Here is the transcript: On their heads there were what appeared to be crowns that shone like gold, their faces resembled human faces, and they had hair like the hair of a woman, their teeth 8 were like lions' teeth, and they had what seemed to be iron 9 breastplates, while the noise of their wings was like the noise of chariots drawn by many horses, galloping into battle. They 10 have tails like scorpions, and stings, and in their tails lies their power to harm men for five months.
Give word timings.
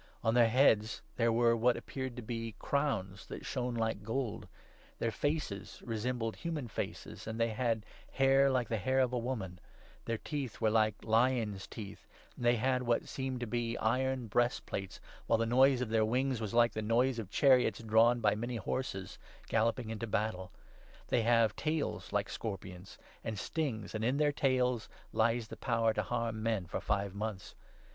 On 0.23 0.33
their 0.33 0.49
heads 0.49 1.03
there 1.15 1.31
were 1.31 1.55
what 1.55 1.77
appeared 1.77 2.15
to 2.15 2.23
be 2.23 2.55
crowns 2.57 3.27
that 3.27 3.45
shone 3.45 3.75
like 3.75 4.01
gold, 4.01 4.47
their 4.97 5.11
faces 5.11 5.79
resembled 5.85 6.37
human 6.37 6.67
faces, 6.67 7.27
and 7.27 7.39
they 7.39 7.49
had 7.49 7.85
hair 8.13 8.49
like 8.49 8.67
the 8.67 8.79
hair 8.79 8.99
of 8.99 9.13
a 9.13 9.19
woman, 9.19 9.59
their 10.05 10.17
teeth 10.17 10.55
8 10.55 10.61
were 10.61 10.69
like 10.71 10.95
lions' 11.03 11.67
teeth, 11.67 12.07
and 12.35 12.43
they 12.43 12.55
had 12.55 12.81
what 12.81 13.07
seemed 13.07 13.41
to 13.41 13.45
be 13.45 13.77
iron 13.77 14.21
9 14.21 14.27
breastplates, 14.29 14.99
while 15.27 15.37
the 15.37 15.45
noise 15.45 15.81
of 15.81 15.89
their 15.89 16.03
wings 16.03 16.41
was 16.41 16.51
like 16.55 16.71
the 16.71 16.81
noise 16.81 17.19
of 17.19 17.29
chariots 17.29 17.83
drawn 17.83 18.21
by 18.21 18.33
many 18.33 18.55
horses, 18.55 19.19
galloping 19.49 19.91
into 19.91 20.07
battle. 20.07 20.51
They 21.09 21.21
10 21.21 21.25
have 21.27 21.55
tails 21.55 22.11
like 22.11 22.27
scorpions, 22.27 22.97
and 23.23 23.37
stings, 23.37 23.93
and 23.93 24.03
in 24.03 24.17
their 24.17 24.31
tails 24.31 24.89
lies 25.13 25.49
their 25.49 25.57
power 25.57 25.93
to 25.93 26.01
harm 26.01 26.41
men 26.41 26.65
for 26.65 26.81
five 26.81 27.13
months. 27.13 27.53